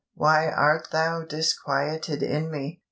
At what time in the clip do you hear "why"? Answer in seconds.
0.21-0.47